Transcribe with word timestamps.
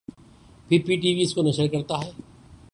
پھر 0.69 0.79
P 0.85 0.95
T 0.95 1.13
V 1.15 1.21
اس 1.21 1.33
کو 1.33 1.41
نشر 1.41 1.67
کرتا 1.67 1.95
ہے 2.03 2.11